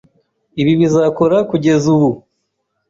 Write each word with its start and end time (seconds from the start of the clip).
Ibi 0.61 0.73
bizakora 0.81 1.37
kugeza 1.49 1.85
ubu. 1.95 2.11